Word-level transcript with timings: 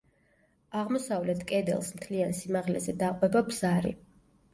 აღმოსავლეთ 0.77 1.43
კედელს 1.51 1.89
მთლიან 1.97 2.33
სიმაღლეზე 2.39 2.95
დაყვება 3.03 3.43
ბზარი. 3.51 3.93